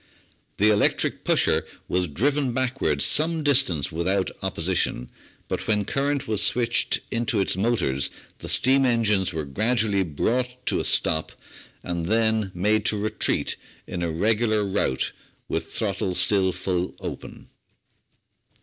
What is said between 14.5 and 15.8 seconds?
rout, with